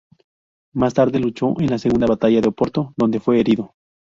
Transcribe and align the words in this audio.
Más 0.73 0.95
tarde, 0.95 1.19
luchó 1.19 1.53
en 1.59 1.67
la 1.67 1.77
segunda 1.77 2.07
batalla 2.07 2.41
de 2.41 2.47
Oporto, 2.49 2.91
donde 2.97 3.19
fue 3.19 3.39
herido. 3.39 3.75